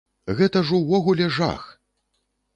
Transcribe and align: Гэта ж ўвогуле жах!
Гэта 0.39 0.63
ж 0.69 0.79
ўвогуле 0.79 1.29
жах! 1.37 1.69